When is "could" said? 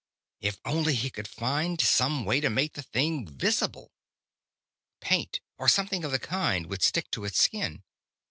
1.11-1.27